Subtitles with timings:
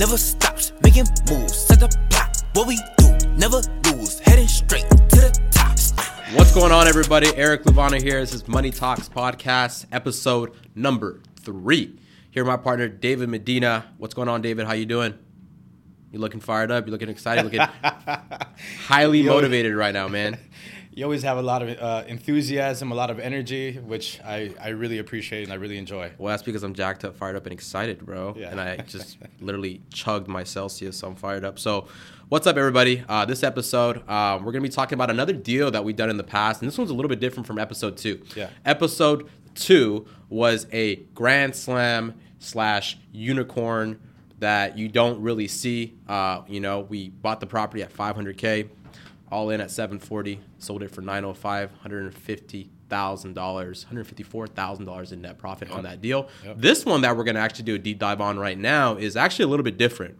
[0.00, 0.72] never stops.
[0.82, 2.42] Making moves, set the plot.
[2.54, 4.18] What we do, never lose.
[4.20, 5.78] Heading straight to the top.
[6.34, 7.28] What's going on, everybody?
[7.36, 8.18] Eric Luvana here.
[8.18, 12.00] This is Money Talks Podcast, episode number three.
[12.30, 13.92] Here, my partner David Medina.
[13.98, 14.66] What's going on, David?
[14.66, 15.12] How you doing?
[16.12, 16.86] You looking fired up?
[16.86, 17.44] You looking excited?
[17.44, 17.60] Looking
[18.86, 19.34] highly Yo.
[19.34, 20.38] motivated right now, man.
[20.92, 24.70] You always have a lot of uh, enthusiasm, a lot of energy, which I, I
[24.70, 26.10] really appreciate and I really enjoy.
[26.18, 28.34] Well, that's because I'm jacked up, fired up, and excited, bro.
[28.36, 28.50] Yeah.
[28.50, 31.60] And I just literally chugged my Celsius, so I'm fired up.
[31.60, 31.86] So,
[32.28, 33.04] what's up, everybody?
[33.08, 36.16] Uh, this episode, uh, we're gonna be talking about another deal that we've done in
[36.16, 38.20] the past, and this one's a little bit different from episode two.
[38.34, 38.50] Yeah.
[38.64, 44.00] Episode two was a grand slam slash unicorn
[44.40, 45.94] that you don't really see.
[46.08, 48.68] Uh, you know, we bought the property at 500k,
[49.30, 55.12] all in at 740, sold it for 905, 150 thousand dollars, hundred fifty-four thousand dollars
[55.12, 56.28] in net profit on that deal.
[56.44, 56.56] Yep.
[56.58, 59.16] This one that we're going to actually do a deep dive on right now is
[59.16, 60.16] actually a little bit different.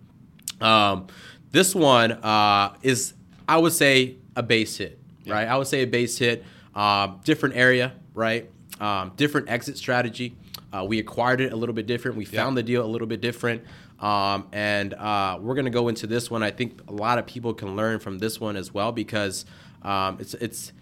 [0.61, 1.09] Um,
[1.51, 3.15] this one uh, is,
[3.49, 5.49] I would say, a base hit, right?
[5.49, 8.49] I would say a base hit, um, different area, right?
[8.81, 10.37] Um, different exit strategy.
[10.73, 12.17] Uh, we acquired it a little bit different.
[12.17, 13.65] We found the deal a little bit different.
[14.01, 16.43] Um, and uh, we're going to go into this one.
[16.43, 19.45] I think a lot of people can learn from this one as well because
[19.83, 20.73] um, it's it's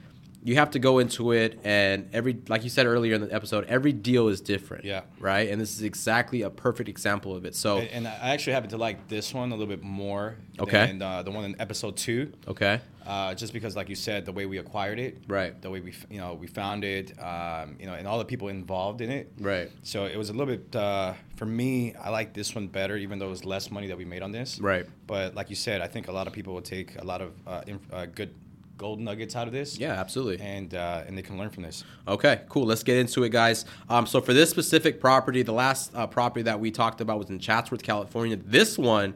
[0.42, 3.64] you have to go into it and every like you said earlier in the episode,
[3.66, 4.84] every deal is different.
[4.84, 5.02] Yeah.
[5.18, 5.50] Right.
[5.50, 7.54] And this is exactly a perfect example of it.
[7.56, 10.86] So And, and I actually happen to like this one a little bit more Okay.
[10.86, 12.32] than uh, the one in episode two.
[12.46, 12.80] okay.
[13.06, 15.58] Uh, just because, like you said, the way we acquired it, Right.
[15.62, 18.48] The way we, you know, we found it, um, you know, and all the people
[18.48, 19.70] involved in it, Right.
[19.82, 21.94] So it was a little bit uh, for me.
[21.94, 24.30] I like this one better, even though it was less money that we made on
[24.32, 24.84] this, Right.
[25.06, 27.32] But like you said, I think a lot of people will take a lot of
[27.46, 28.34] uh, inf- uh, good
[28.78, 30.40] gold nuggets out of this, Yeah, absolutely.
[30.44, 31.84] and uh, and they can learn from this.
[32.06, 32.64] Okay, cool.
[32.64, 33.64] Let's get into it, guys.
[33.90, 37.28] Um, so for this specific property, the last uh, property that we talked about was
[37.28, 38.36] in Chatsworth, California.
[38.36, 39.14] This one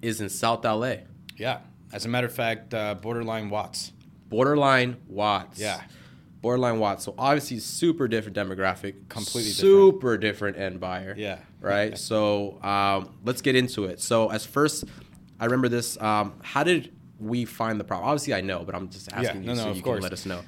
[0.00, 0.94] is in South LA,
[1.36, 1.58] Yeah,
[1.92, 3.92] as a matter of fact, uh, borderline Watts.
[4.28, 5.60] borderline Watts.
[5.60, 5.80] Yeah.
[6.40, 7.04] borderline Watts.
[7.04, 9.54] So obviously, super different demographic, Completely different.
[9.92, 11.14] super different end buyer.
[11.16, 11.38] Yeah.
[11.60, 11.96] right.
[12.10, 14.00] so um, let's get into it.
[14.00, 14.84] So as first,
[15.38, 16.00] I remember this.
[16.00, 16.92] Um, how did
[17.22, 18.08] we find the problem?
[18.08, 19.96] Obviously, I know, but I'm just asking no, you no, so of you course.
[19.96, 20.40] can let us know.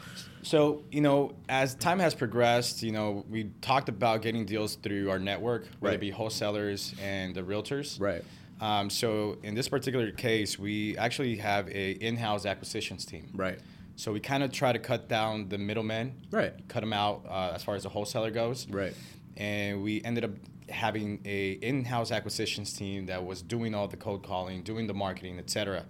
[0.43, 5.11] So, you know, as time has progressed, you know, we talked about getting deals through
[5.11, 5.95] our network, whether Right.
[5.95, 7.99] it be wholesalers and the realtors.
[8.01, 8.23] Right.
[8.61, 13.31] Um, so, in this particular case, we actually have a in-house acquisitions team.
[13.35, 13.59] Right.
[13.97, 16.53] So we kind of try to cut down the middlemen, Right.
[16.69, 18.69] cut them out uh, as far as the wholesaler goes.
[18.69, 18.93] Right.
[19.37, 20.31] And we ended up
[20.69, 25.39] having a in-house acquisitions team that was doing all the cold calling, doing the marketing,
[25.39, 25.85] etc.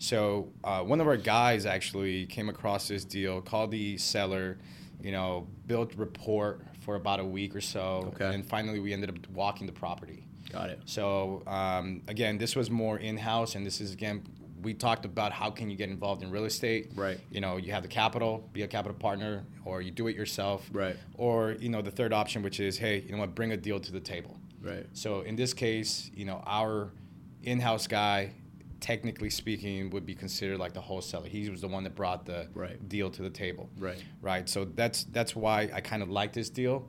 [0.00, 4.56] So uh, one of our guys actually came across this deal, called the seller,
[5.02, 8.34] you know, built rapport for about a week or so, Okay.
[8.34, 10.26] and finally we ended up walking the property.
[10.50, 10.80] Got it.
[10.86, 14.22] So um, again, this was more in-house, and this is again
[14.62, 16.90] we talked about how can you get involved in real estate.
[16.94, 17.18] Right.
[17.30, 20.68] You know, you have the capital, be a capital partner, or you do it yourself.
[20.72, 20.96] Right.
[21.14, 23.78] Or you know the third option, which is hey, you know what, bring a deal
[23.80, 24.38] to the table.
[24.62, 24.86] Right.
[24.94, 26.90] So in this case, you know our
[27.42, 28.32] in-house guy,
[28.80, 31.26] technically speaking, would be considered like the wholesaler.
[31.28, 32.88] He was the one that brought the Right.
[32.88, 34.02] deal to the table Right.
[34.22, 34.48] right?
[34.48, 36.88] So that's that's why I kind of like this deal,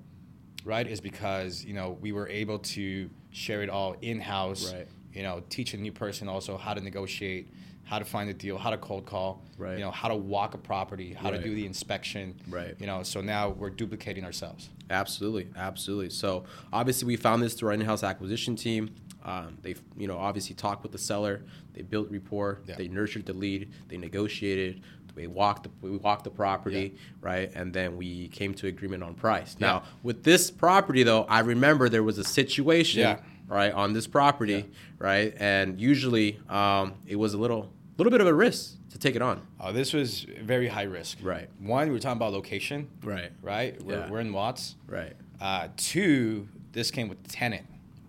[0.63, 0.87] right?
[0.87, 4.87] Is because you know we were able to share it all in house, Right.
[5.13, 7.49] You know, teach a new person also how to negotiate,
[7.83, 9.77] how to find a deal, how to cold call, Right.
[9.77, 11.37] You know, how to walk a property, how Right.
[11.41, 12.75] to do the inspection, Right.
[12.79, 14.69] You know, so now we're duplicating ourselves.
[14.89, 16.09] Absolutely, absolutely.
[16.09, 18.95] So obviously, we found this through our in-house acquisition team.
[19.23, 21.41] Um, they, you know, obviously talked with the seller.
[21.73, 22.59] They built rapport.
[22.65, 22.75] Yeah.
[22.75, 23.69] They nurtured the lead.
[23.87, 24.81] They negotiated.
[25.15, 29.13] We walked the we walked the property, right, and then we came to agreement on
[29.13, 29.57] price.
[29.59, 29.67] Yeah.
[29.67, 33.19] Now, with this property, though, I remember there was a situation, Yeah.
[33.49, 34.63] right, on this property, Yeah.
[34.99, 39.15] right, and usually um, it was a little little bit of a risk to take
[39.17, 39.41] it on.
[39.59, 41.17] Uh, this was very high risk.
[41.21, 41.49] Right.
[41.59, 43.31] One, we were talking about location, Right.
[43.41, 43.79] right?
[43.83, 44.09] We're, Yeah.
[44.09, 44.75] we're in Watts.
[44.87, 45.13] Right.
[45.41, 47.65] Uh, two, this came with tenant,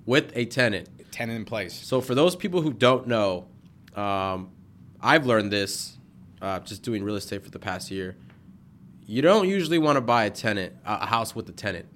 [0.06, 0.88] With a tenant.
[1.12, 1.74] Tenant in place.
[1.74, 3.46] So for those people who don't know,
[3.94, 4.50] um,
[5.00, 5.96] I've learned this
[6.40, 8.16] uh, just doing real estate for the past year.
[9.06, 11.87] You don't usually want to buy a tenant, a house with a tenant,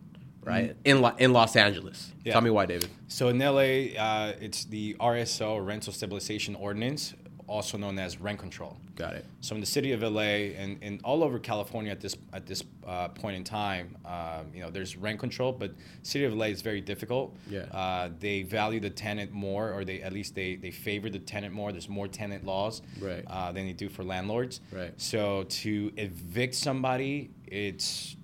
[0.44, 0.76] right?
[0.84, 2.12] In Lo- in Los Angeles.
[2.24, 2.32] Yeah.
[2.32, 2.90] Tell me why, David.
[3.08, 7.14] So in LA, uh, it's the RSO, Rental Stabilization Ordinance,
[7.46, 8.76] also known as rent control.
[8.96, 9.24] Got it.
[9.40, 10.20] So in the city of LA
[10.56, 14.60] and, and all over California at this at this uh, point in time, um, you
[14.60, 15.72] know, there's rent control, but
[16.02, 17.36] city of LA is very difficult.
[17.48, 17.60] Yeah.
[17.72, 21.52] Uh, they value the tenant more, or they at least they, they favor the tenant
[21.54, 21.72] more.
[21.72, 23.24] There's more tenant laws Right.
[23.26, 24.60] uh, than they do for landlords.
[24.72, 24.92] Right.
[24.96, 28.16] So to evict somebody, it's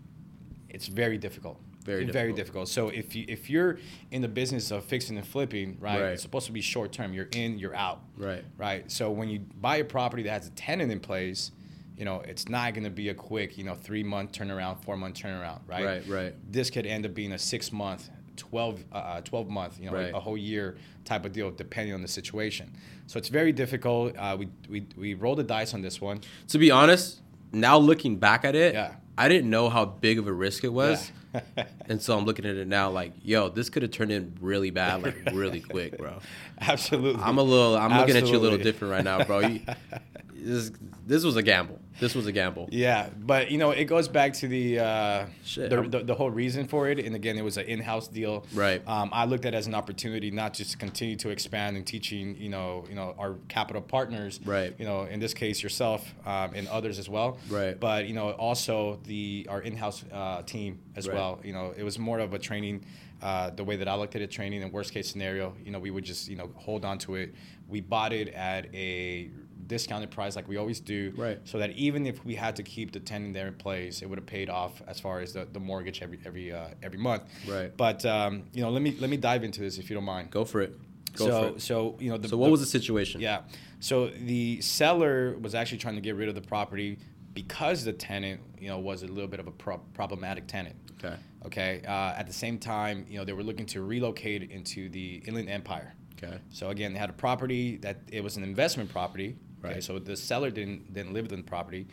[0.69, 1.61] it's very difficult.
[1.83, 2.37] Very very difficult.
[2.37, 2.69] difficult.
[2.69, 3.79] So if you if you're
[4.11, 6.13] in the business of fixing and flipping, right, Right.
[6.13, 7.13] it's supposed to be short term.
[7.13, 8.01] You're in, you're out.
[8.17, 8.45] Right.
[8.57, 8.91] Right.
[8.91, 11.51] So when you buy a property that has a tenant in place,
[11.97, 14.97] you know, it's not going to be a quick, you know, three month turnaround, four
[14.97, 15.85] month turnaround, right?
[15.85, 16.35] Right, right.
[16.51, 20.15] This could end up being a six month, 12, uh, 12 month, you know, Right.
[20.15, 22.71] a whole year type of deal, depending on the situation.
[23.09, 24.17] So it's very difficult.
[24.17, 26.21] Uh, we, we, we rolled the dice on this one.
[26.49, 27.21] To be honest,
[27.53, 28.95] now looking back at it, Yeah.
[29.19, 31.09] I didn't know how big of a risk it was.
[31.11, 31.17] Yeah.
[31.87, 34.71] and so I'm looking at it now like, yo, this could have turned in really
[34.71, 36.19] bad, like really quick, bro.
[36.61, 37.23] Absolutely.
[37.23, 39.41] I'm a little, I'm looking at you a little different right now, bro.
[39.41, 39.61] You,
[40.35, 40.71] this,
[41.07, 41.81] this was a gamble.
[42.01, 42.69] This was a gamble.
[42.73, 46.31] Yeah, but you know, it goes back to the uh, Shit, the, the, the whole
[46.31, 46.99] reason for it.
[46.99, 48.45] And again, it was an in-house deal.
[48.55, 48.83] Right.
[48.89, 51.87] Um, I looked at it as an opportunity not just to continue to expand and
[51.87, 54.41] teaching, you know, you know, our capital partners.
[54.45, 54.75] Right.
[54.79, 57.39] You know, in this case, yourself um, and others as well.
[57.49, 57.79] Right.
[57.79, 61.15] But you know, also the our in-house uh, team as Right.
[61.17, 61.41] well.
[61.45, 62.85] You know, it was more of a training.
[63.21, 65.79] Uh, the way that I looked at it, training in worst case scenario, you know,
[65.79, 67.33] we would just you know hold on to it.
[67.69, 69.31] We bought it at a
[69.67, 71.41] discounted price like we always do Right.
[71.45, 74.19] so that even if we had to keep the tenant there in place, it would
[74.19, 77.23] have paid off as far as the, the mortgage every every uh, every month.
[77.49, 77.75] Right.
[77.77, 80.31] But um, you know, let me let me dive into this if you don't mind.
[80.31, 80.79] Go for it.
[81.15, 81.63] Go so for it.
[81.63, 83.21] so you know the, so what the- was the situation?
[83.21, 83.43] yeah.
[83.81, 86.99] So the seller was actually trying to get rid of the property
[87.35, 90.77] because the tenant, you know, was a little bit of a pro- problematic tenant.
[91.03, 91.17] Okay.
[91.47, 91.83] Okay.
[91.87, 95.49] Uh, at the same time, you know, they were looking to relocate into the Inland
[95.49, 95.95] Empire.
[96.23, 96.39] Okay.
[96.51, 99.37] So again, they had a property that it was an investment property.
[99.65, 99.75] Okay.
[99.75, 99.83] Right.
[99.85, 101.87] So the seller didn't didn't live in the property.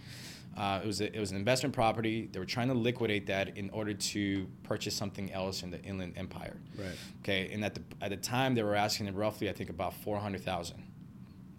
[0.57, 2.27] Uh, it was a, it was an investment property.
[2.31, 6.13] They were trying to liquidate that in order to purchase something else in the Inland
[6.18, 6.57] Empire.
[6.77, 6.95] Right.
[7.21, 7.50] Okay.
[7.54, 10.44] And at the at the time, they were asking roughly, I think, about four hundred
[10.44, 10.83] thousand.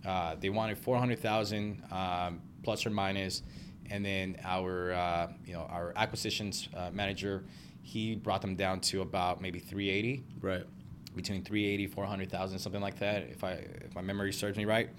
[0.04, 3.42] Uh, they wanted four hundred thousand um, plus or minus,
[3.90, 7.44] and then our uh, you know our acquisitions uh, manager,
[7.82, 10.64] he brought them down to about maybe three eighty Right.
[11.16, 13.52] between 380 400,000 something like that if I
[13.84, 14.90] if my memory serves me right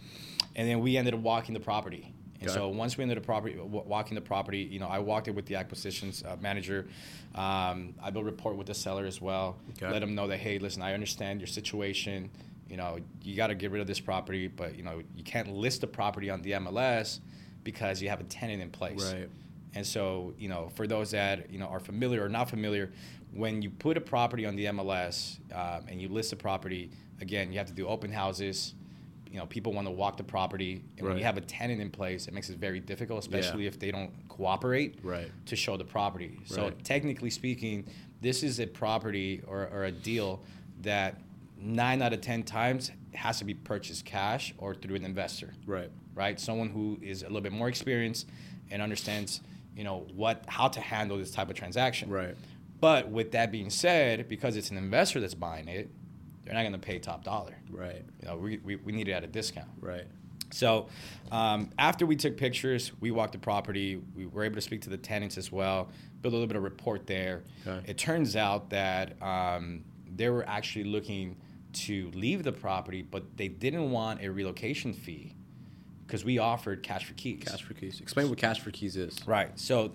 [0.56, 3.54] and then we ended up walking the property and so once we ended up property
[3.56, 6.88] w- walking the property you know I walked it with the acquisitions uh, manager
[7.36, 9.92] um, I built a report with the seller as well Okay.
[9.92, 12.30] let them know that hey listen I understand your situation
[12.70, 15.54] you know you got to get rid of this property but you know you can't
[15.54, 17.20] list the property on the MLS
[17.64, 19.30] because you have a tenant in place Right.
[19.76, 22.92] and so, you know, for those that you know are familiar or not familiar,
[23.34, 26.90] when you put a property on the MLS um, and you list a property,
[27.22, 28.74] again, you have to do open houses.
[29.32, 31.90] You know, people want to walk the property, and when you have a tenant in
[31.90, 35.32] place, it makes it very difficult, especially if they don't cooperate Right.
[35.46, 36.40] to show the property.
[36.46, 36.84] So, Right.
[36.84, 37.86] technically speaking,
[38.20, 40.44] this is a property or, or a deal
[40.82, 41.18] that
[41.58, 45.90] nine out of ten times has to be purchased cash or through an investor Right.
[46.14, 46.40] right?
[46.40, 48.28] Someone who is a little bit more experienced
[48.70, 49.42] and understands,
[49.78, 52.10] you know, what how to handle this type of transaction.
[52.10, 52.36] Right.
[52.82, 55.90] But with that being said, because it's an investor that's buying it,
[56.44, 57.56] they're not going to pay top dollar.
[57.70, 58.04] Right.
[58.22, 59.70] You know, we, we, we need it at a discount.
[59.80, 60.06] Right.
[60.52, 60.88] So
[61.32, 64.02] um, after we took pictures, we walked the property.
[64.16, 65.90] We were able to speak to the tenants as well,
[66.22, 67.44] build a little bit of report there.
[67.66, 67.90] Okay.
[67.92, 69.84] It turns out that um,
[70.14, 71.38] they were actually looking
[71.74, 75.36] to leave the property, but they didn't want a relocation fee
[76.06, 77.44] because we offered cash for keys.
[77.48, 78.02] Cash for keys.
[78.02, 79.26] Explain what cash for keys is.
[79.26, 79.58] Right.
[79.58, 79.94] So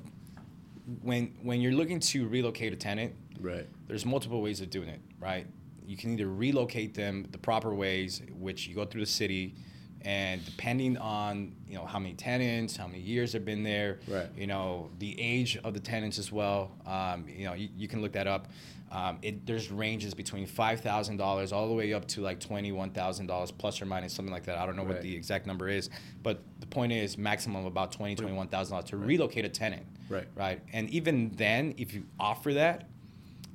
[1.02, 3.66] when when you're looking to relocate a tenant, Right.
[3.86, 5.46] there's multiple ways of doing it, right?
[5.86, 9.54] You can either relocate them the proper ways, which you go through the city,
[10.02, 14.26] and depending on you know how many tenants, how many years they've been there, Right.
[14.36, 16.72] you know the age of the tenants as well.
[16.86, 18.48] Um, you know you, you can look that up.
[18.92, 22.70] Um, it, there's ranges between five thousand dollars all the way up to like twenty
[22.70, 24.58] one thousand dollars plus or minus something like that.
[24.58, 25.90] I don't know what the exact number is,
[26.22, 29.86] but the point is maximum about twenty twenty one thousand dollars to relocate a tenant.
[30.08, 30.28] Right.
[30.36, 30.60] Right.
[30.72, 32.88] And even then, if you offer that,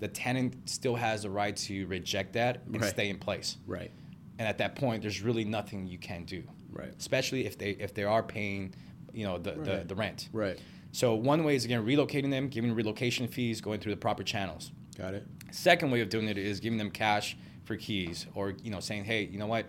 [0.01, 2.89] the tenant still has the right to reject that and Right.
[2.89, 3.57] stay in place.
[3.67, 3.91] Right.
[4.39, 6.43] And at that point, there's really nothing you can do.
[6.71, 6.91] Right.
[6.99, 8.73] Especially if they if they are paying,
[9.13, 10.27] you know, the, the, the rent.
[10.33, 10.59] Right.
[10.91, 14.71] So one way is again relocating them, giving relocation fees, going through the proper channels.
[14.97, 15.25] Got it.
[15.51, 19.03] Second way of doing it is giving them cash for keys, or you know, saying,
[19.03, 19.67] hey, you know what,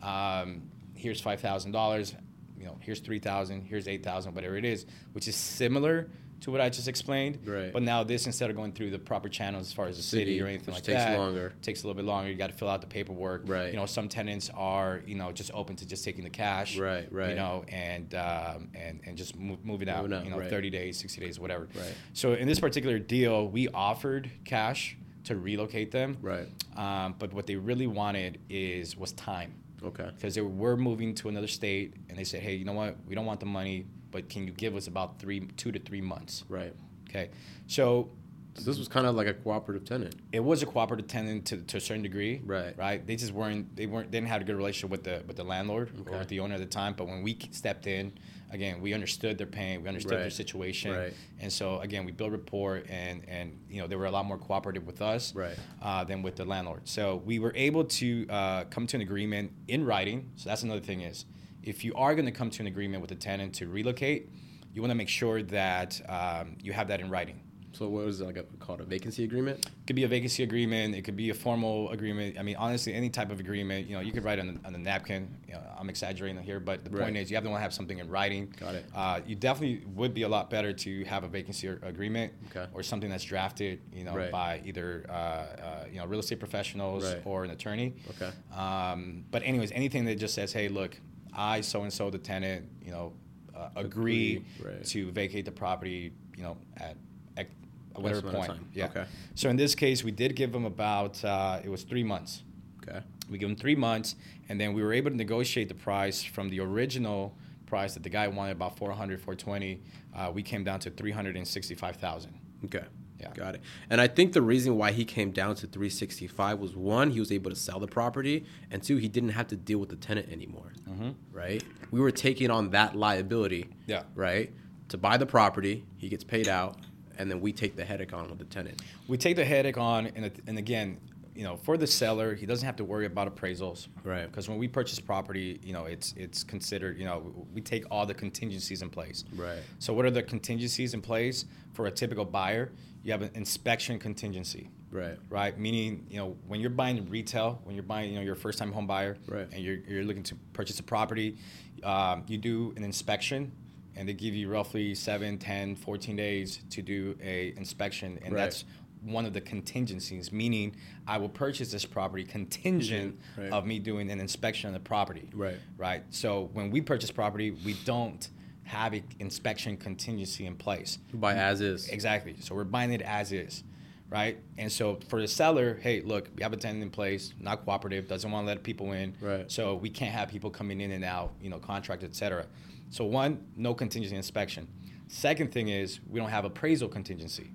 [0.00, 0.62] um,
[0.94, 2.14] here's five thousand dollars,
[2.56, 6.08] you know, here's three thousand, here's eight thousand, whatever it is, which is similar
[6.42, 7.38] to what I just explained.
[7.44, 7.72] Right.
[7.72, 10.22] But now this, instead of going through the proper channels as far as the city,
[10.32, 11.52] City, or anything like takes that, longer.
[11.62, 12.30] takes a little bit longer.
[12.30, 13.42] You got to fill out the paperwork.
[13.46, 13.70] Right.
[13.72, 16.76] You know, some tenants are you know just open to just taking the cash.
[16.76, 17.30] Right, right.
[17.30, 20.02] You know, and um, and and just move, moving out.
[20.02, 20.50] Moving out, you know, right.
[20.50, 21.68] thirty days, sixty days, whatever.
[21.74, 21.94] Right.
[22.12, 26.18] So in this particular deal, we offered cash to relocate them.
[26.20, 26.48] Right.
[26.76, 30.10] Um, but what they really wanted is was time Okay.
[30.14, 32.96] because they were moving to another state, and they said, "Hey, you know what?
[33.06, 36.00] We don't want the money, but can you give us about three, two to three
[36.02, 36.74] months?" Right.
[37.08, 37.30] Okay.
[37.66, 38.10] So
[38.54, 40.14] So this was kind of like a cooperative tenant.
[40.30, 42.42] it was a cooperative tenant to, to a certain degree.
[42.44, 42.76] Right.
[42.76, 43.04] Right.
[43.06, 43.74] They just weren't.
[43.74, 44.10] They weren't.
[44.10, 46.14] Didn't have a good relationship with the with the landlord Okay.
[46.14, 46.92] or with the owner at the time.
[46.96, 48.12] But when we stepped in,
[48.50, 49.82] again, we understood their pain.
[49.82, 50.32] We understood their Right.
[50.44, 50.90] situation.
[50.92, 51.14] Right.
[51.40, 54.38] And so again, we built rapport, and and you know they were a lot more
[54.38, 55.34] cooperative with us.
[55.34, 55.56] Right.
[55.80, 56.82] Uh, than with the landlord.
[56.86, 60.30] So we were able to uh, come to an agreement in writing.
[60.36, 61.24] So that's another thing is,
[61.62, 64.28] if you are going to come to an agreement with the tenant to relocate,
[64.74, 67.38] you want to make sure that um, you have that in writing.
[67.74, 69.64] So what was it like a, called a vacancy agreement?
[69.64, 70.94] It could be a vacancy agreement.
[70.94, 72.38] It could be a formal agreement.
[72.38, 73.86] I mean, honestly, any type of agreement.
[73.88, 75.34] You know, you could write on, on a napkin.
[75.48, 77.72] You know, I'm exaggerating here, but the point is, you have to want to have
[77.72, 78.52] something in writing.
[78.60, 78.84] Got it.
[78.94, 82.66] Uh, you definitely would be a lot better to have a vacancy agreement Okay.
[82.74, 83.80] or something that's drafted.
[83.94, 84.30] You know, Right.
[84.30, 87.22] by either uh, uh, you know real estate professionals Right.
[87.24, 87.94] or an attorney.
[88.10, 88.32] Okay.
[88.54, 90.98] Um, but anyways, anything that just says, "Hey, look,
[91.34, 93.12] I so and so the tenant, you know,
[93.56, 94.84] uh, agree, Agree, right.
[94.86, 96.96] to vacate the property, you know, at,
[97.36, 97.48] at
[97.94, 98.86] whatever point." Yeah.
[98.86, 99.04] Okay.
[99.34, 102.42] So in this case, we did give them about uh, it was three months.
[102.82, 103.00] Okay.
[103.30, 104.16] We give them three months,
[104.48, 107.36] and then we were able to negotiate the price from the original
[107.72, 109.80] price that the guy wanted about 400 420
[110.14, 112.30] uh, we came down to 365000
[112.66, 112.84] Okay.
[113.22, 113.30] Yeah.
[113.34, 113.60] Got it.
[113.88, 117.30] And I think the reason why he came down to 365 was one, he was
[117.30, 120.30] able to sell the property, and two, he didn't have to deal with the tenant
[120.30, 120.72] anymore.
[120.88, 121.10] Mm-hmm.
[121.32, 121.62] Right?
[121.90, 123.70] We were taking on that liability.
[123.86, 124.02] Yeah.
[124.14, 124.52] Right?
[124.88, 126.76] To buy the property, he gets paid out,
[127.18, 128.82] and then we take the headache on with the tenant.
[129.08, 130.98] we take the headache on and, and again
[131.34, 134.26] you know for the seller he doesn't have to worry about appraisals Right.
[134.26, 138.04] because when we purchase property you know it's it's considered you know we take all
[138.06, 139.60] the contingencies in place Right.
[139.78, 142.70] so what are the contingencies in place for a typical buyer
[143.02, 145.16] you have an inspection contingency Right.
[145.30, 145.58] right?
[145.58, 148.70] Meaning, you know, when you're buying retail, when you're buying, you know, you're a first-time
[148.72, 149.48] home buyer, Right.
[149.50, 151.38] and you're, you're looking to purchase a property,
[151.82, 153.52] um, you do an inspection,
[153.96, 158.42] and they give you roughly 7, 10, 14 days to do a inspection, and Right.
[158.42, 158.66] that's
[159.04, 160.32] one of the contingencies.
[160.32, 163.42] Meaning, I will purchase this property contingent mm-hmm.
[163.42, 163.52] Right.
[163.52, 165.58] of me doing an inspection of the property, Right.
[165.76, 166.04] Right.
[166.10, 168.28] So when we purchase property, we don't
[168.64, 170.98] have an inspection contingency in place.
[171.12, 171.88] Buy as is.
[171.88, 172.36] Exactly.
[172.40, 173.64] So we're buying it as is,
[174.08, 174.38] right?
[174.56, 178.08] And so for the seller, hey, look, we have a tenant in place, not cooperative,
[178.08, 179.16] doesn't want to let people in.
[179.20, 179.50] Right.
[179.50, 182.46] So we can't have people coming in and out, you know, contract, et cetera.
[182.90, 184.68] So one, no contingency inspection.
[185.08, 187.50] Second thing is we don't have appraisal contingency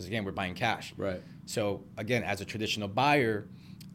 [0.00, 0.94] because again, we're buying cash.
[0.96, 1.20] Right.
[1.44, 3.46] So again, as a traditional buyer,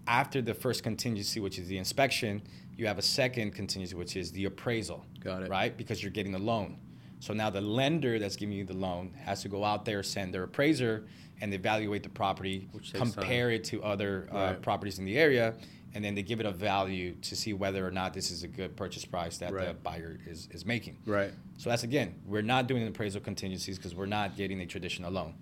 [0.06, 2.44] after the first contingency, which is the inspection,
[2.78, 5.04] you have a second contingency, which is the appraisal.
[5.20, 5.50] Got it.
[5.50, 5.76] Right?
[5.76, 6.78] Because you're getting a loan.
[7.22, 10.32] So now the lender that's giving you the loan has to go out there, send
[10.32, 11.08] their appraiser,
[11.42, 14.62] and evaluate the property, compare it to other uh, Right.
[14.62, 15.56] properties in the area,
[15.96, 18.48] and then they give it a value to see whether or not this is a
[18.48, 20.98] good purchase price that the buyer is, is making.
[21.06, 21.32] Right.
[21.58, 25.34] So that's again, we're not doing appraisal contingencies because we're not getting a traditional loan.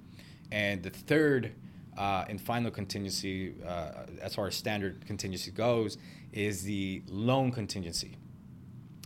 [0.51, 1.53] And the third
[1.97, 5.97] uh, and final contingency, uh, as far as standard contingency goes,
[6.31, 8.17] is the loan contingency.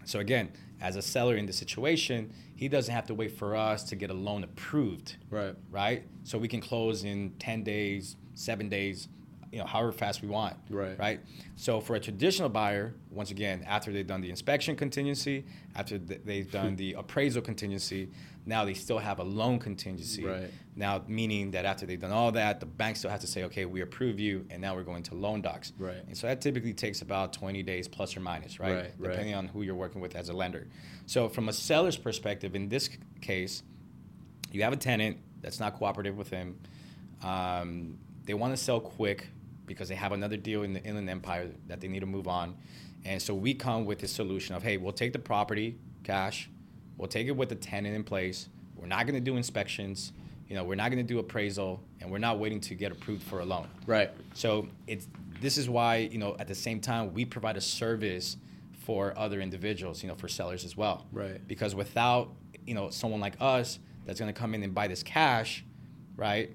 [0.05, 3.83] So again, as a seller in the situation, he doesn't have to wait for us
[3.85, 5.55] to get a loan approved Right.
[5.69, 6.03] right?
[6.23, 9.07] So we can close in 10 days, seven days,
[9.57, 10.55] you know, however fast we want.
[10.69, 10.99] Right.
[10.99, 11.19] Right.
[11.55, 15.45] So for a traditional buyer, once again, after they've done the inspection contingency,
[15.75, 18.09] after th- they've done the appraisal contingency,
[18.45, 20.23] now they still have a loan contingency.
[20.23, 20.51] Right.
[20.75, 23.65] Now, meaning that after they've done all that, the bank still has to say, okay,
[23.65, 25.73] we approve you, and now we're going to loan docs.
[25.79, 26.03] Right.
[26.05, 28.73] And so that typically takes about 20 days plus or minus, right?
[28.75, 29.09] Right, right.
[29.09, 30.67] Depending on who you're working with as a lender.
[31.07, 33.63] So from a seller's perspective, in this c- case,
[34.51, 36.59] you have a tenant that's not cooperative with him.
[37.23, 37.97] Um,
[38.27, 39.29] they want to sell quick
[39.67, 42.55] because they have another deal in the Inland Empire that they need to move on.
[43.05, 46.49] And so we come with this solution of, hey, we'll take the property, cash,
[46.97, 48.49] we'll take it with the tenant in place.
[48.75, 50.13] We're not going to do inspections.
[50.47, 53.23] You know, we're not going to do appraisal, and we're not waiting to get approved
[53.23, 53.67] for a loan.
[53.85, 54.11] Right.
[54.33, 55.07] So it's
[55.41, 58.37] this is why you know at the same time we provide a service
[58.85, 61.05] for other individuals, you know, for sellers as well.
[61.11, 61.45] Right.
[61.47, 62.31] Because without
[62.65, 65.65] you know someone like us that's going to come in and buy this cash,
[66.15, 66.51] right?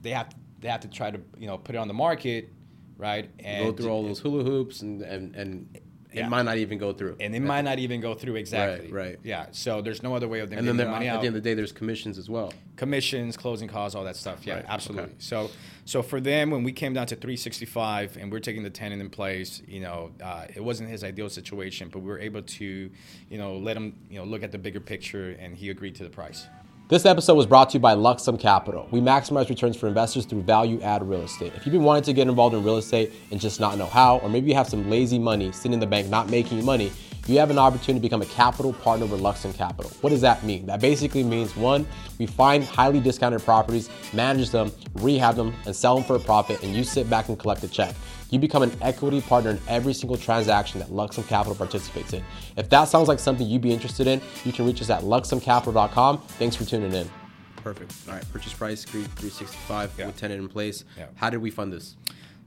[0.00, 2.48] They have they have to try to you know put it on the market,
[2.96, 3.28] right?
[3.40, 5.78] And go through all those hula hoops and and, and
[6.14, 6.26] Yeah.
[6.26, 7.16] it might not even go through.
[7.20, 8.92] and it might not even go through exactly.
[8.92, 9.04] right.
[9.06, 9.18] right.
[9.24, 9.46] Yeah.
[9.52, 11.48] So there's no other way of them and then money at the end of the
[11.50, 12.52] day, there's commissions as well.
[12.76, 14.46] commissions, closing costs, all that stuff.
[14.46, 15.04] Yeah, Right, absolutely.
[15.04, 15.14] okay.
[15.18, 15.50] So,
[15.86, 19.08] so for them, when we came down to 365 and we're taking the tenant in
[19.10, 22.90] place, you know, uh, it wasn't his ideal situation, but we were able to,
[23.30, 26.04] you know, let him, you know, look at the bigger picture, and he agreed to
[26.04, 26.46] the price.
[26.92, 28.86] This episode was brought to you by Luxem Capital.
[28.90, 31.54] We maximize returns for investors through value add real estate.
[31.56, 34.18] If you've been wanting to get involved in real estate and just not know how,
[34.18, 36.92] or maybe you have some lazy money sitting in the bank not making money,
[37.26, 39.90] you have an opportunity to become a capital partner with Luxem Capital.
[40.02, 40.66] What does that mean?
[40.66, 41.86] That basically means one,
[42.18, 46.62] we find highly discounted properties, manage them, rehab them, and sell them for a profit,
[46.62, 47.94] and you sit back and collect a check.
[48.32, 52.24] You become an equity partner in every single transaction that Luxem Capital participates in.
[52.56, 56.18] If that sounds like something you'd be interested in, you can reach us at luxemcapital.com.
[56.38, 57.10] Thanks for tuning in.
[57.56, 57.92] Perfect.
[58.08, 58.32] All right.
[58.32, 60.06] Purchase price Creed 365 Yeah.
[60.06, 60.86] with tenant in place.
[60.96, 61.08] Yeah.
[61.14, 61.94] How did we fund this?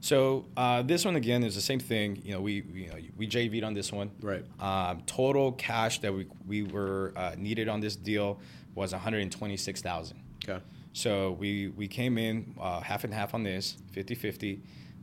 [0.00, 2.20] So uh, this one again is the same thing.
[2.24, 4.10] You know, we we, you know, we JV'd on this one.
[4.20, 4.44] Right.
[4.58, 8.40] Um, total cash that we we were uh, needed on this deal
[8.74, 10.18] was one hundred and twenty six thousand.
[10.46, 10.60] Okay.
[10.92, 14.60] So we we came in uh, half and half on this, 50-50.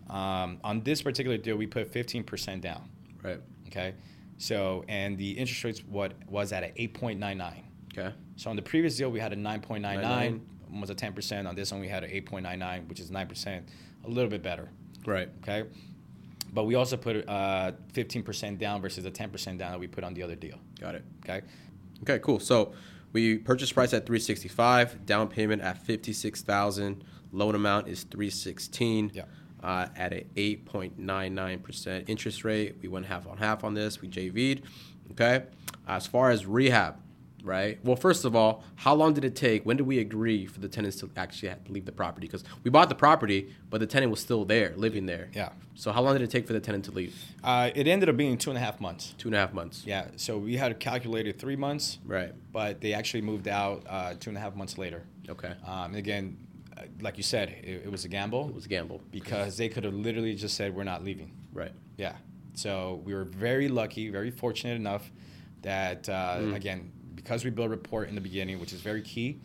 [0.10, 2.90] Um, on this particular deal, we put fifteen percent down.
[3.22, 3.40] Right.
[3.68, 3.94] Okay.
[4.38, 7.64] So and the interest rates what was at an eight point nine nine.
[7.98, 8.14] Okay.
[8.36, 10.42] So on the previous deal, we had a 9.99, 99.
[10.72, 11.48] almost a 10%.
[11.48, 13.62] On this one, we had an 8.99, which is 9%,
[14.04, 14.70] a little bit better.
[15.06, 15.30] Right.
[15.42, 15.68] Okay.
[16.52, 20.14] But we also put uh, 15% down versus the 10% down that we put on
[20.14, 20.58] the other deal.
[20.80, 21.04] Got it.
[21.24, 21.42] Okay.
[22.02, 22.40] Okay, cool.
[22.40, 22.74] So
[23.12, 29.12] we purchase price at 365, down payment at 56,000, loan amount is 316.
[29.14, 29.24] Yeah.
[29.64, 32.76] Uh, at a 8.99% interest rate.
[32.82, 34.02] We went half on half on this.
[34.02, 34.64] We JV'd.
[35.12, 35.44] Okay.
[35.88, 36.98] As far as rehab,
[37.44, 37.80] right?
[37.84, 39.66] Well, first of all, how long did it take?
[39.66, 42.28] When did we agree for the tenants to actually have to leave the property?
[42.28, 45.30] Because we bought the property, but the tenant was still there, living there.
[45.34, 45.50] Yeah.
[45.76, 47.16] So how long did it take for the tenant to leave?
[47.44, 49.14] Uh, it ended up being two and a half months.
[49.18, 49.84] Two and a half months.
[49.86, 50.08] Yeah.
[50.16, 52.34] So we had calculated three months, Right.
[52.52, 55.04] but they actually moved out uh, two and a half months later.
[55.30, 55.54] Okay.
[55.66, 56.38] Um, and again,
[57.02, 58.48] like you said, it, it was a gamble.
[58.50, 59.02] It was a gamble.
[59.12, 61.72] because they could have literally just said, "We're not leaving." Right.
[61.98, 62.16] Yeah.
[62.56, 65.12] So we were very lucky, very fortunate enough
[65.62, 66.56] that uh, Mm.
[66.56, 69.40] again, because we built rapport in the beginning, which is very key.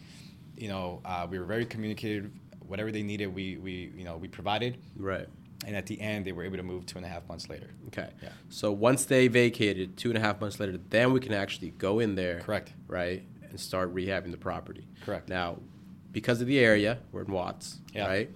[0.57, 2.31] You know, uh, we were very communicative.
[2.67, 5.27] Whatever they needed, we we you know we provided, Right.
[5.67, 7.71] and at the end, they were able to move two and a half months later.
[7.89, 8.11] Okay.
[8.23, 8.29] Yeah.
[8.51, 12.01] So once they vacated, two and a half months later, then we can actually go
[12.01, 12.41] in there.
[12.41, 12.73] Correct.
[12.87, 13.23] Right.
[13.49, 14.87] And start rehabbing the property.
[15.03, 15.29] Correct.
[15.31, 15.61] Now,
[16.13, 17.79] because of the area, we're in Watts.
[17.95, 18.07] Yeah.
[18.07, 18.31] Right.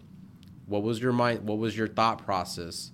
[0.67, 1.47] What was your mind?
[1.47, 2.93] What was your thought process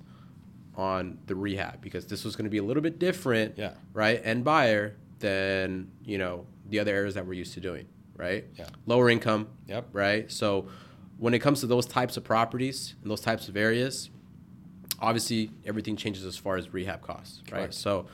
[0.76, 1.80] on the rehab?
[1.80, 3.58] Because this was going to be a little bit different.
[3.58, 3.74] Yeah.
[3.92, 4.20] Right.
[4.24, 7.86] And buyer than you know the other areas that we're used to doing.
[8.16, 8.46] Right.
[8.56, 8.66] Yeah.
[8.86, 9.48] Lower income.
[9.66, 9.88] Yep.
[9.92, 10.30] Right.
[10.30, 10.68] So
[11.18, 14.10] when it comes to those types of properties and those types of areas,
[15.00, 17.58] obviously everything changes as far as rehab costs, right?
[17.58, 17.74] Correct.
[17.74, 18.06] So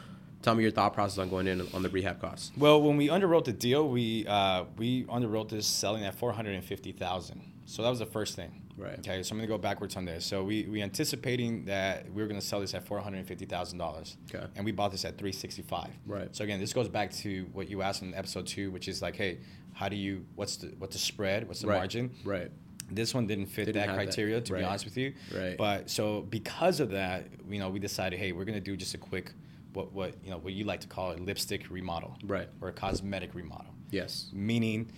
[0.45, 2.53] tell me your thought process on going in on the rehab costs.
[2.57, 6.55] Well, when we underwrote the deal, we uh, we underwrote this selling at four hundred
[6.55, 7.41] and fifty thousand.
[7.67, 8.61] So that was the first thing.
[8.77, 8.99] Right.
[8.99, 9.23] Okay.
[9.23, 10.27] So I'm gonna go backwards on this.
[10.27, 13.47] So we we anticipating that we were gonna sell this at four hundred and fifty
[13.47, 14.17] thousand dollars.
[14.33, 14.45] Okay.
[14.57, 15.91] And we bought this at three sixty five.
[16.07, 16.35] Right.
[16.37, 19.17] So again, this goes back to what you asked in episode two, which is like,
[19.17, 19.39] hey,
[19.73, 21.49] how do you what's the what's the spread?
[21.49, 21.77] What's the Right.
[21.79, 22.11] margin?
[22.25, 22.51] Right.
[22.91, 24.05] This one didn't fit Didn't that have that.
[24.05, 24.59] criteria, to Right.
[24.61, 25.15] be honest with you.
[25.35, 25.57] Right.
[25.57, 28.99] But so because of that, you know, we decided, hey, we're gonna do just a
[28.99, 29.33] quick,
[29.75, 32.49] what what you know, what you like to call a lipstick remodel, Right.
[32.61, 33.75] or a cosmetic remodel.
[33.91, 34.31] Yes.
[34.33, 34.91] Meaning,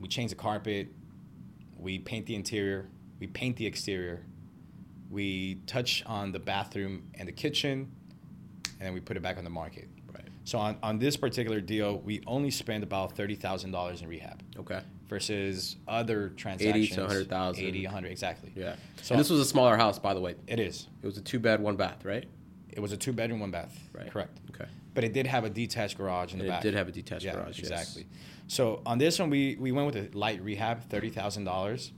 [0.00, 0.88] we change the carpet,
[1.78, 2.88] we paint the interior,
[3.20, 4.24] we paint the exterior,
[5.10, 7.90] we touch on the bathroom and the kitchen,
[8.78, 9.88] and then we put it back on the market.
[10.12, 10.24] Right.
[10.44, 14.42] So on, on this particular deal, we only spend about thirty thousand dollars in rehab
[14.58, 14.80] Okay.
[15.08, 17.64] versus other transactions eighty to 100,000.
[17.64, 18.76] 80 100 exactly Yeah.
[19.02, 20.34] So- and this was a smaller house, by the way.
[20.46, 22.26] it is It was a two bed, one bath, right?
[22.72, 24.10] It was a two bedroom one bath Right.
[24.10, 24.66] correct Okay.
[24.94, 26.92] but it did have a detached garage in the It back It did have a
[26.92, 27.70] detached yeah, garage, yes.
[27.70, 28.06] exactly
[28.46, 31.90] so on this one we we went with a light rehab $30000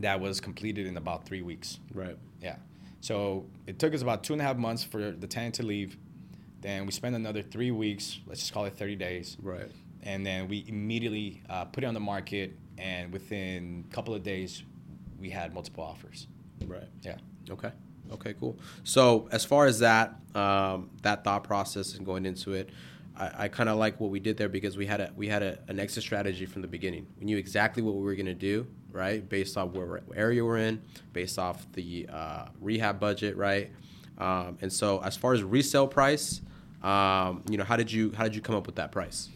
[0.00, 2.16] that was completed in about three weeks Right.
[2.42, 2.56] yeah
[3.00, 5.96] so it took us about two and a half months for the tenant to leave
[6.60, 9.70] then we spent another three weeks let's just call it 30 days Right.
[10.02, 14.22] and then we immediately uh, put it on the market and within a couple of
[14.22, 14.62] days
[15.20, 16.26] we had multiple offers
[16.66, 16.88] Right.
[17.02, 17.16] yeah
[17.50, 17.70] Okay.
[18.12, 18.34] Okay.
[18.38, 18.56] Cool.
[18.84, 22.70] So as far as that um, that thought process and going into it,
[23.16, 25.42] I, I kind of like what we did there because we had a we had
[25.42, 27.06] a, an exit strategy from the beginning.
[27.18, 29.26] We knew exactly what we were going to do, right?
[29.28, 33.70] Based off where we're, area we're in, based off the uh, rehab budget, right?
[34.18, 36.40] Um, and so as far as resale price,
[36.82, 39.28] um, you know, how did you how did you come up with that price?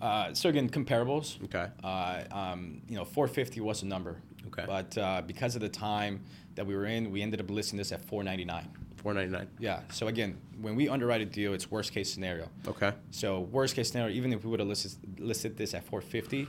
[0.00, 1.66] uh, so again comparables Okay.
[1.82, 4.64] uh, um, you know 450 was the number Okay.
[4.66, 6.20] but uh, because of the time
[6.54, 9.46] that we were in we ended up listing this at 499 Four ninety nine.
[9.60, 12.92] yeah so again when we underwrite a deal it's worst case scenario Okay.
[13.12, 16.48] So worst case scenario, even if we would have listed listed this at 450,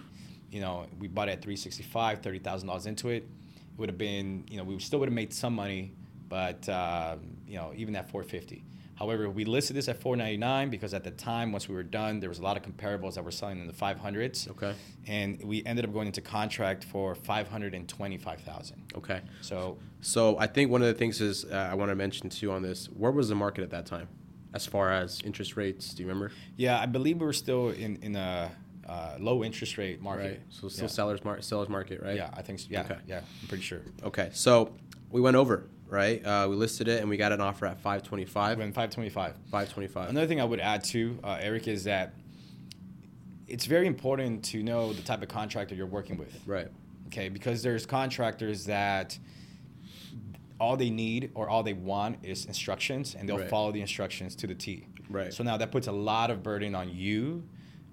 [0.51, 3.29] you know, we bought it at 365, thirty thousand dollars into it, it
[3.77, 5.93] would have been, you know, we still would have made some money,
[6.27, 8.63] but uh, you know, even at 450.
[8.99, 12.27] However, we listed this at 499 because at the time, once we were done, there
[12.27, 14.49] was a lot of comparables that were selling in the 500s.
[14.51, 14.75] Okay.
[15.07, 18.93] And we ended up going into contract for 525,000.
[18.97, 19.21] Okay.
[19.41, 22.51] So So I think one of the things is uh, I want to mention too
[22.51, 22.87] on this.
[22.87, 24.09] Where was the market at that time?
[24.51, 25.93] as far as interest rates?
[25.93, 26.33] Do you remember?
[26.55, 28.51] Yeah, I believe we were still in in a
[28.87, 30.23] uh, low interest rate market.
[30.23, 30.41] Right.
[30.49, 30.89] So still yeah.
[30.89, 32.15] sellers mar- sellers market, right?
[32.15, 32.67] Yeah, I think so.
[32.71, 32.97] Yeah, Okay.
[33.07, 33.81] yeah, I'm pretty sure.
[34.03, 34.29] Okay.
[34.33, 34.73] So
[35.11, 36.23] we went over, right?
[36.25, 38.57] Uh, we listed it and we got an offer at 525.
[38.57, 39.33] When 525.
[39.51, 40.09] 525.
[40.09, 42.13] Another thing I would add too, uh, Eric, is that
[43.47, 46.39] it's very important to know the type of contractor you're working with.
[46.45, 46.67] Right.
[47.07, 49.17] Okay, because there's contractors that
[50.59, 53.49] all they need or all they want is instructions, and they'll Right.
[53.49, 54.85] follow the instructions to the T.
[55.09, 55.33] Right.
[55.33, 57.43] So now that puts a lot of burden on you,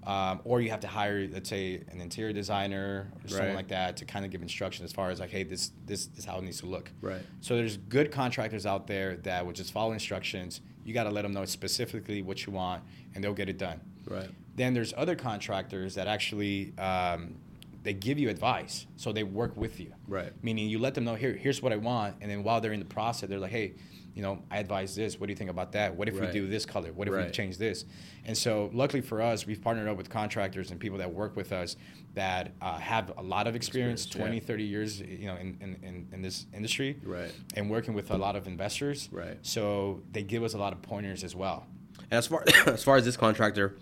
[0.07, 3.97] um, or you have to hire, let's say, an interior designer or someone like that
[3.99, 6.45] to kind of give instruction as far as like, hey, this this is how it
[6.45, 6.91] needs to look.
[7.03, 7.23] Right.
[7.41, 10.61] So there's good contractors out there that will just follow instructions.
[10.85, 13.81] You got to let them know specifically what you want, and they'll get it done.
[14.09, 14.31] Right.
[14.55, 17.35] Then there's other contractors that actually um,
[17.83, 19.93] they give you advice, so they work with you.
[20.07, 20.33] Right.
[20.43, 22.79] Meaning you let them know here, here's what I want, and then while they're in
[22.79, 23.75] the process, they're like, hey,
[24.17, 25.21] you know, I advise this.
[25.21, 25.95] What do you think about that?
[25.95, 26.33] What if Right.
[26.33, 26.91] we do this color?
[26.95, 27.85] What if we change this?
[28.25, 31.53] And so, luckily for us, we've partnered up with contractors and people that work with
[31.53, 31.77] us
[32.15, 34.47] that uh, have a lot of experience, Experience, 20, yeah.
[34.47, 37.31] 30 years, you know, in, in, in, in this industry, Right.
[37.57, 39.11] and working with a lot of investors.
[39.13, 39.37] Right.
[39.43, 41.67] So they give us a lot of pointers as well.
[42.11, 43.77] And as far as far as this contractor,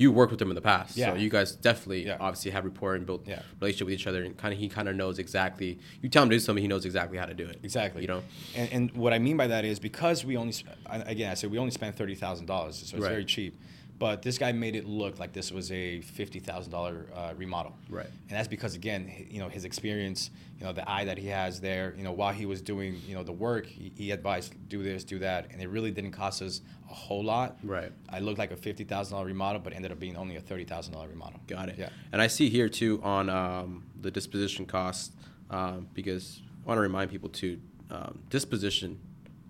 [0.00, 1.12] you worked with them in the past, Yeah.
[1.12, 2.16] so you guys definitely Yeah.
[2.18, 3.42] obviously have rapport and built Yeah.
[3.60, 5.78] relationship with each other, and kind of he kind of knows exactly.
[6.00, 7.58] You tell him to do something, he knows exactly how to do it.
[7.62, 8.00] Exactly.
[8.00, 8.22] You know.
[8.56, 10.54] and, and what I mean by that is because we only,
[10.86, 13.10] again, I said we only spent thirty thousand dollars, so it's Right.
[13.10, 13.60] very cheap.
[14.00, 17.76] But this guy made it look like this was a fifty thousand dollar uh, remodel.
[17.90, 18.06] Right.
[18.06, 21.60] And that's because again, you know, his experience, you know, the eye that he has
[21.60, 24.82] there, you know, while he was doing, you know, the work, he, he advised do
[24.82, 27.58] this, do that, and it really didn't cost us a whole lot.
[27.62, 27.92] Right.
[28.08, 30.64] I looked like a fifty thousand dollar remodel, but ended up being only a thirty
[30.64, 31.38] thousand dollar remodel.
[31.46, 31.76] Got it.
[31.76, 31.90] Yeah.
[32.12, 35.12] And I see here too on um, the disposition cost
[35.50, 37.60] um, because I want to remind people too,
[37.90, 38.98] um, disposition,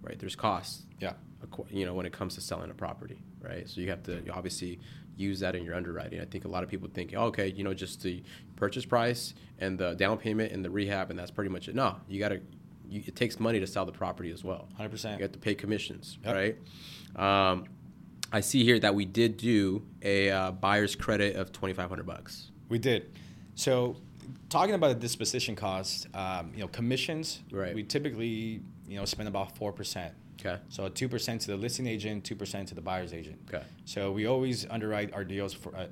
[0.03, 0.19] right?
[0.19, 0.83] There's costs.
[0.99, 1.13] Yeah.
[1.71, 3.69] You know, when it comes to selling a property, right?
[3.69, 4.79] So you have to obviously
[5.17, 6.21] use that in your underwriting.
[6.21, 8.23] I think a lot of people think, oh, okay, you know, just the
[8.57, 11.75] purchase price and the down payment and the rehab, and that's pretty much it.
[11.75, 12.41] No, you got to.
[12.93, 14.69] It takes money to sell the property as well.
[14.81, 15.17] 100%.
[15.19, 16.35] You have to pay commissions, Yep.
[16.35, 17.51] right?
[17.51, 17.65] Um,
[18.33, 22.07] I see here that we did do a uh, buyer's credit of twenty five hundred
[22.07, 22.51] bucks.
[22.69, 23.11] We did.
[23.57, 23.97] So,
[24.49, 27.41] talking about the disposition cost, um, you know, commissions.
[27.51, 27.75] Right.
[27.75, 30.15] We typically, you know, spend about four percent.
[30.40, 30.59] Okay.
[30.68, 33.38] So two percent to the listing agent, two percent to the buyer's agent.
[33.48, 33.64] Okay.
[33.85, 35.87] So we always underwrite our deals for uh,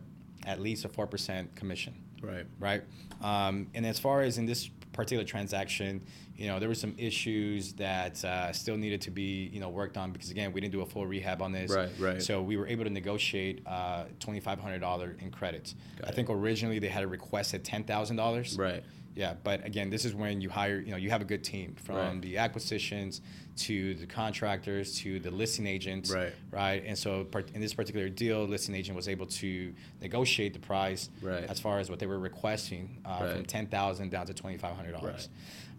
[0.46, 1.94] at least a four percent commission.
[2.22, 2.46] Right.
[2.58, 2.82] Right.
[3.22, 6.02] Um, and as far as in this particular transaction,
[6.36, 9.96] you know, there were some issues that uh, still needed to be, you know, worked
[9.96, 11.70] on because again, we didn't do a full rehab on this.
[11.70, 12.22] Right, right.
[12.22, 15.74] So we were able to negotiate uh, twenty five hundred dollar in credits.
[15.98, 16.14] Got I it.
[16.14, 18.56] think originally they had a request at ten thousand dollars.
[18.56, 18.82] Right.
[19.18, 21.74] Yeah, but again, this is when you hire, you know, you have a good team
[21.82, 22.22] from Right.
[22.22, 23.20] the acquisitions
[23.56, 26.32] to the contractors to the listing agents, Right.
[26.52, 30.60] Right, and so part- in this particular deal, listing agent was able to negotiate the
[30.60, 31.42] price Right.
[31.50, 34.76] as far as what they were requesting uh, from ten thousand down to twenty five
[34.76, 35.28] hundred dollars.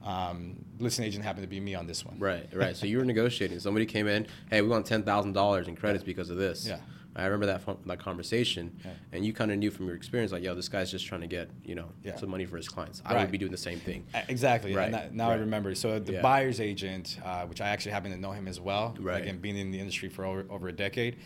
[0.04, 2.20] Um, listing agent happened to be me on this one.
[2.20, 2.76] Right, right.
[2.76, 3.60] So you were negotiating.
[3.62, 6.68] Somebody came in, hey, we want ten thousand dollars in credits because of this.
[6.68, 6.80] Yeah.
[7.20, 8.92] I remember that fun- that conversation, Yeah.
[9.12, 11.28] and you kind of knew from your experience, like, yo, this guy's just trying to
[11.28, 12.16] get you know Yeah.
[12.16, 13.02] some money for his clients.
[13.06, 13.22] I Right.
[13.22, 14.06] would be doing the same thing.
[14.28, 14.74] Exactly.
[14.74, 15.76] Right, And that- now I remember.
[15.76, 16.22] So the Yeah.
[16.22, 19.22] buyer's agent, uh, which I actually happen to know him as well, Right.
[19.22, 21.18] again being in the industry for over, over a decade,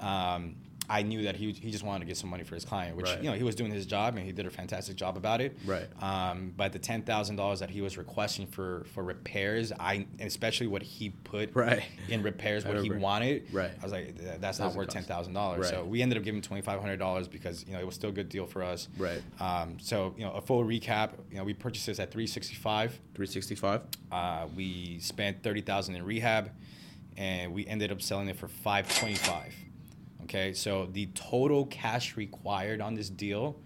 [0.00, 0.56] um,
[0.88, 3.06] I knew that he, he just wanted to get some money for his client, which
[3.06, 3.22] Right.
[3.22, 5.56] you know he was doing his job and he did a fantastic job about it.
[5.66, 5.86] Right.
[6.02, 10.66] Um, but the ten thousand dollars that he was requesting for for repairs, I especially
[10.68, 11.82] what he put Right.
[12.08, 13.70] in repairs, what he wanted, Right.
[13.80, 15.60] I was like, "Th- that's not worth ten thousand dollars.
[15.62, 15.70] Right.
[15.70, 18.10] So we ended up giving twenty five hundred dollars because you know it was still
[18.10, 18.88] a good deal for us.
[18.98, 19.22] Right.
[19.40, 21.10] Um, so you know, a full recap.
[21.30, 22.98] You know, we purchased this at 365.
[23.14, 23.82] Three sixty five.
[24.12, 26.50] Uh, we spent 30,000 in rehab,
[27.16, 29.52] and we ended up selling it for 525.
[30.26, 33.60] Okay, so the total cash required on this deal,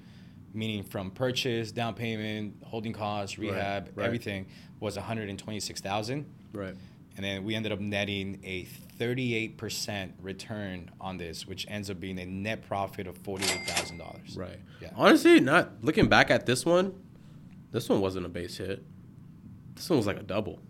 [0.53, 4.05] meaning from purchase, down payment, holding costs, rehab, right.
[4.05, 4.46] everything,
[4.79, 6.27] was 126,000.
[6.53, 6.75] Right.
[7.16, 8.66] And then we ended up netting a
[8.99, 14.37] 38% return on this, which ends up being a net profit of $48,000.
[14.37, 14.59] Right.
[14.83, 14.90] Yeah.
[14.96, 16.92] Honestly, not looking back at this one,
[17.73, 18.85] this one wasn't a base hit.
[19.77, 20.61] This one was like a double.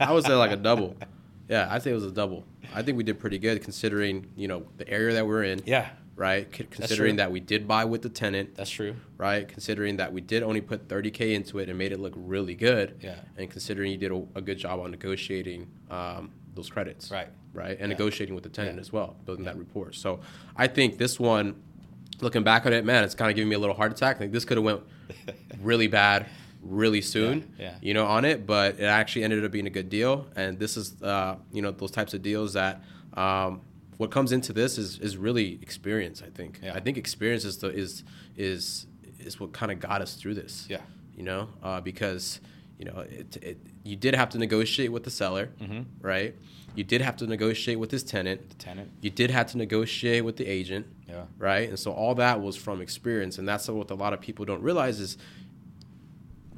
[0.00, 0.96] I would say like a double.
[1.52, 2.46] Yeah, I think it was a double.
[2.74, 5.60] I think we did pretty good considering, you know, the area that we're in.
[5.66, 6.48] Yeah, Right?
[6.56, 8.54] C- Considering that we did buy with the tenant.
[8.54, 8.94] that's true.
[9.18, 9.46] right?
[9.46, 12.96] Considering that we did only put 30k into it and made it look really good,
[13.02, 13.16] Yeah.
[13.36, 17.28] And considering you did a, a good job on negotiating um, those credits, Right.
[17.52, 17.86] Right, and Yeah.
[17.98, 18.80] negotiating with the tenant Yeah.
[18.80, 19.92] as well, building that rapport.
[19.92, 20.20] So
[20.56, 21.56] I think this one,
[22.22, 24.20] looking back on it, man, it's kind of giving me a little heart attack.
[24.20, 24.80] Like this could have went
[25.60, 26.26] really bad.
[26.62, 27.74] Really soon, Yeah, yeah.
[27.82, 28.46] you know, on it.
[28.46, 31.70] But it actually ended up being a good deal, and this is, uh, you know,
[31.72, 32.82] those types of deals that.
[33.14, 33.60] Um,
[33.98, 36.22] what comes into this is, is really experience.
[36.26, 36.58] I think.
[36.62, 36.74] Yeah.
[36.74, 38.02] I think experience is the is
[38.36, 38.86] is
[39.20, 40.66] is what kind of got us through this.
[40.68, 40.80] Yeah.
[41.14, 42.40] You know, uh, because
[42.78, 45.50] you know it, it you did have to negotiate with the seller,
[46.00, 46.34] right?
[46.74, 48.40] You did have to negotiate with his tenant.
[48.40, 48.48] Mm-hmm.
[48.48, 48.90] The tenant.
[49.02, 50.86] You did have to negotiate with the agent.
[51.06, 51.24] Yeah.
[51.38, 51.68] Right.
[51.68, 54.62] And so all that was from experience, and that's what a lot of people don't
[54.62, 55.16] realize is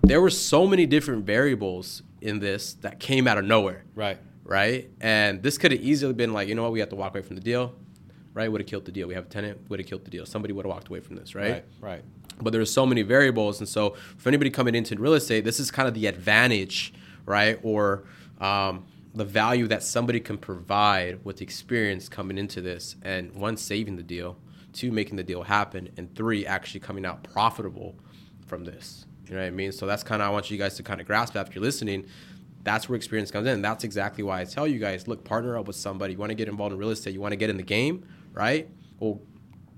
[0.06, 4.18] there were so many different variables in this that came out of nowhere Right.
[4.44, 4.90] right?
[5.00, 7.22] And this could have easily been like, you know what, we have to walk away
[7.22, 7.74] from the deal,
[8.32, 8.50] right?
[8.50, 9.08] Would have killed the deal.
[9.08, 10.26] We have a tenant, would have killed the deal.
[10.26, 11.50] Somebody would have walked away from this, right?
[11.52, 11.64] Right.
[11.80, 12.04] Right.
[12.40, 15.70] But there's so many variables, and so for anybody coming into real estate, this is
[15.70, 16.92] kind of the advantage,
[17.26, 18.04] right, or
[18.40, 23.94] um, the value that somebody can provide with experience coming into this, and one saving
[23.94, 24.36] the deal,
[24.72, 27.94] two making the deal happen, and three actually coming out profitable
[28.46, 29.06] from this.
[29.28, 29.72] You know what I mean?
[29.72, 32.06] So that's kind of I want you guys to kind of grasp after you're listening.
[32.62, 33.62] That's where experience comes in.
[33.62, 36.14] That's exactly why I tell you guys, look, partner up with somebody.
[36.14, 37.12] You want to get involved in real estate.
[37.12, 38.68] You want to get in the game, right?
[38.98, 39.20] Well,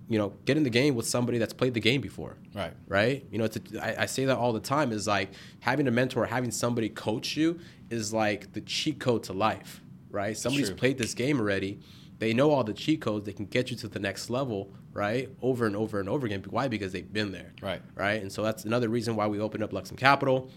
[0.08, 2.36] you know, get in the game with somebody that's played the game before.
[2.54, 2.72] Right.
[2.86, 3.26] Right.
[3.30, 5.30] You know, it's a, I, I say that all the time is like
[5.60, 7.58] having a mentor, having somebody coach you
[7.90, 10.36] is like the cheat code to life, right?
[10.36, 11.80] Somebody's played this game already.
[12.18, 13.26] They know all the cheat codes.
[13.26, 15.28] They can get you to the next level, right?
[15.42, 16.44] Over and over and over again.
[16.48, 16.68] Why?
[16.68, 17.52] Because they've been there.
[17.60, 17.82] Right.
[17.94, 18.22] Right.
[18.22, 20.50] And so that's another reason why we opened up Luxem Capital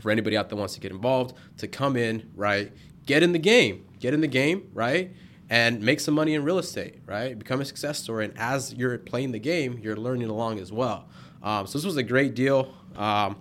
[0.00, 2.72] for anybody out there wants to get involved to come in, right?
[3.06, 3.84] Get in the game.
[4.00, 5.12] Get in the game, right?
[5.50, 7.38] And make some money in real estate, right?
[7.38, 8.24] Become a success story.
[8.24, 11.08] And as you're playing the game, you're learning along as well.
[11.42, 12.74] Um, so this was a great deal.
[12.96, 13.36] Um,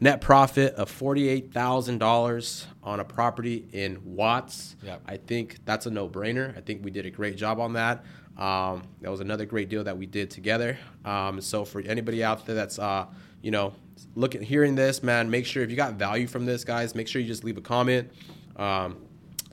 [0.00, 4.76] net profit of forty-eight thousand dollars on a property in Watts.
[4.82, 5.02] Yep.
[5.06, 6.56] I think that's a no-brainer.
[6.56, 8.04] I think we did a great job on that.
[8.36, 10.78] Um, that was another great deal that we did together.
[11.04, 13.06] Um, so for anybody out there that's uh,
[13.42, 13.74] you know
[14.14, 17.20] looking hearing this, man, make sure if you got value from this, guys, make sure
[17.20, 18.10] you just leave a comment.
[18.56, 18.96] Um,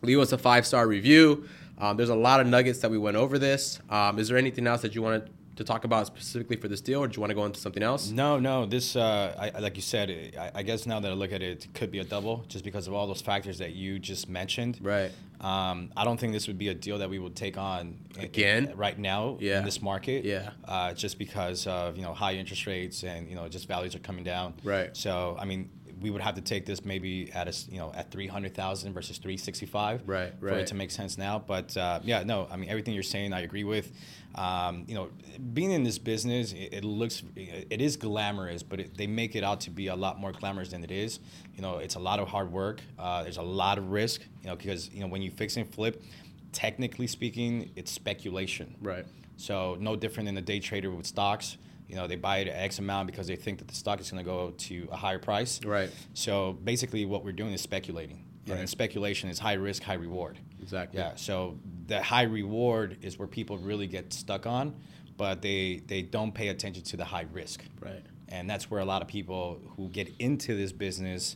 [0.01, 1.47] leave us a five-star review.
[1.77, 3.79] Um, there's a lot of nuggets that we went over this.
[3.89, 5.31] Um, is there anything else that you wanted to
[5.63, 8.09] talk about specifically for this deal, or do you want to go into something else?
[8.11, 8.65] No, no.
[8.65, 11.65] This, uh, I, like you said, I, I guess now that I look at it,
[11.65, 14.79] it could be a double just because of all those factors that you just mentioned.
[14.81, 15.11] Right.
[15.41, 18.73] Um, I don't think this would be a deal that we would take on Again?
[18.75, 19.59] right now Yeah.
[19.59, 20.25] in this market.
[20.25, 20.51] Yeah.
[20.65, 23.99] Uh, just because of you know high interest rates and you know just values are
[23.99, 24.53] coming down.
[24.63, 24.95] Right.
[24.95, 25.69] So I mean,
[26.01, 28.93] we would have to take this maybe at a you know at three hundred thousand
[28.93, 30.01] versus three sixty five.
[30.05, 30.57] Right, For right.
[30.59, 32.47] it to make sense now, but uh, yeah, no.
[32.51, 33.91] I mean, everything you're saying, I agree with.
[34.35, 35.09] Um, you know,
[35.53, 39.45] being in this business, it, it looks, it is glamorous, but it, they make it
[39.45, 41.21] out to be a lot more glamorous than it is.
[41.55, 42.81] You know, it's a lot of hard work.
[42.99, 44.21] Uh, there's a lot of risk.
[44.43, 46.03] You know, because you know when you fix and flip,
[46.51, 48.75] technically speaking, it's speculation.
[48.81, 49.05] Right.
[49.37, 51.57] So no different than a day trader with stocks.
[51.87, 54.09] You know, they buy it at X amount because they think that the stock is
[54.09, 55.63] going to go to a higher price.
[55.63, 55.91] Right.
[56.13, 60.39] So basically, what we're doing is speculating, and speculation is high risk, high reward.
[60.61, 60.99] Exactly.
[60.99, 61.15] Yeah.
[61.15, 64.75] So the high reward is where people really get stuck on,
[65.17, 67.63] but they they don't pay attention to the high risk.
[67.79, 68.03] Right.
[68.29, 71.35] And that's where a lot of people who get into this business,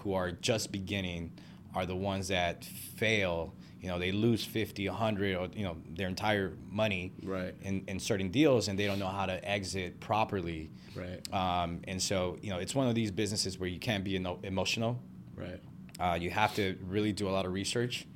[0.00, 1.32] who are just beginning,
[1.74, 3.54] are the ones that fail.
[3.80, 7.54] You know, they lose 50, 100, or, you know, their entire money Right.
[7.62, 10.70] in, in certain deals and they don't know how to exit properly.
[10.94, 11.20] Right.
[11.32, 14.38] Um, and so, you know, it's one of these businesses where you can't be emo-
[14.42, 15.00] emotional.
[15.34, 15.60] Right.
[15.98, 18.06] Uh, you have to really do a lot of research.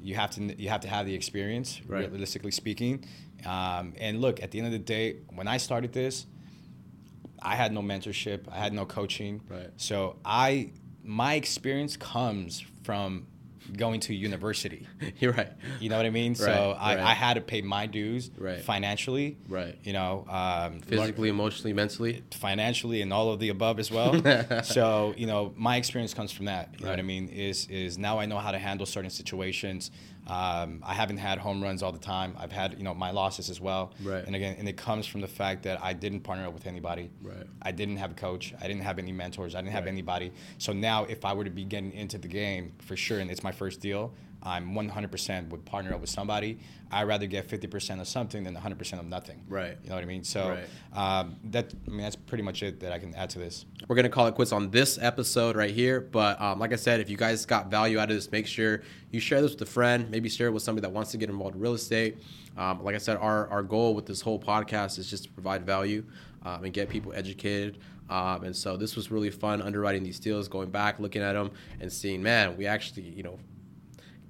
[0.00, 2.10] You have to you have to have the experience, Right.
[2.10, 3.04] realistically speaking.
[3.46, 6.26] Um, and look, at the end of the day, when I started this,
[7.40, 8.48] I had no mentorship.
[8.50, 9.42] I had no coaching.
[9.48, 9.70] Right.
[9.76, 10.70] So I
[11.04, 13.26] my experience comes from
[13.76, 14.86] going to university.
[15.20, 15.52] You're right.
[15.80, 16.34] You know what I mean?
[16.34, 17.04] so I, right.
[17.04, 18.60] I had to pay my dues Right.
[18.60, 19.36] financially.
[19.48, 19.78] Right.
[19.84, 22.22] You know, um, learn- Physically, emotionally, mentally.
[22.32, 24.12] financially and all of the above as well.
[24.64, 26.70] so you know, my experience comes from that.
[26.78, 27.28] You know what I mean?
[27.28, 29.90] Is is now I know how to handle certain situations.
[30.26, 32.36] Um, I haven't had home runs all the time.
[32.38, 33.92] I've had you know my losses as well.
[34.02, 34.24] Right.
[34.24, 37.10] And again, and it comes from the fact that I didn't partner up with anybody.
[37.22, 37.46] Right.
[37.62, 38.54] I didn't have a coach.
[38.60, 39.54] I didn't have any mentors.
[39.54, 39.90] I didn't have Right.
[39.92, 40.32] anybody.
[40.58, 43.42] So now, if I were to be getting into the game for sure, and it's
[43.42, 46.58] my first deal, I'm 100% would partner up with somebody.
[46.90, 49.40] I'd rather get 50% of something than 100% of nothing.
[49.48, 49.78] Right.
[49.82, 50.24] You know what I mean?
[50.24, 51.20] So Right.
[51.20, 53.64] um, that I mean that's pretty much it that I can add to this.
[53.88, 56.00] We're gonna call it quits on this episode right here.
[56.00, 58.82] But um, like I said, if you guys got value out of this, make sure
[59.10, 60.10] you share this with a friend.
[60.10, 62.18] Maybe share it with somebody that wants to get involved in real estate.
[62.56, 65.64] Um, like I said, our our goal with this whole podcast is just to provide
[65.64, 66.04] value
[66.44, 67.78] um, and get people educated.
[68.10, 71.50] Um, and so this was really fun underwriting these deals, going back, looking at them,
[71.80, 73.38] and seeing, man, we actually, you know,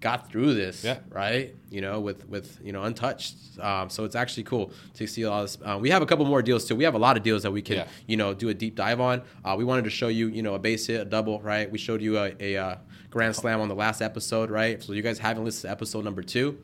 [0.02, 0.98] got through this, Yeah.
[1.08, 1.54] right?
[1.70, 3.34] You know, with with you know untouched.
[3.58, 5.56] Um, so it's actually cool to see all this.
[5.64, 6.76] Uh, we have a couple more deals too.
[6.76, 7.86] We have a lot of deals that we can Yeah.
[8.06, 9.22] you know do a deep dive on.
[9.44, 11.70] Uh, we wanted to show you you know a base hit, a double, right?
[11.70, 12.76] We showed you a, a uh,
[13.10, 14.82] grand slam on the last episode, right?
[14.82, 16.58] So you guys haven't listened to episode number two.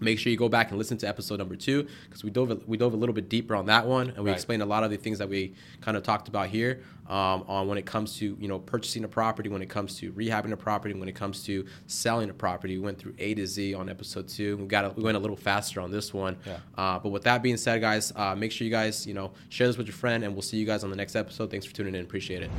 [0.00, 2.76] Make sure you go back and listen to episode number two because we dove we
[2.76, 4.34] dove a little bit deeper on that one and we Right.
[4.34, 7.66] explained a lot of the things that we kind of talked about here um, on
[7.68, 10.56] when it comes to you know purchasing a property, when it comes to rehabbing a
[10.56, 12.76] property, when it comes to selling a property.
[12.76, 14.56] We went through A to Z on episode two.
[14.58, 16.36] We got a, we went a little faster on this one.
[16.46, 16.58] Yeah.
[16.76, 19.66] Uh, but with that being said, guys, uh, make sure you guys you know share
[19.66, 21.50] this with your friend, and we'll see you guys on the next episode.
[21.50, 22.02] Thanks for tuning in.
[22.02, 22.50] Appreciate it.